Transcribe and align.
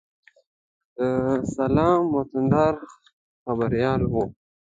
د 0.97 0.99
سلام 1.55 1.99
وطندار 2.15 2.73
خبریال 3.43 4.01
و. 4.11 4.13